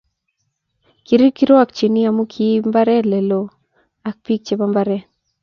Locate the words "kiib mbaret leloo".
2.31-3.45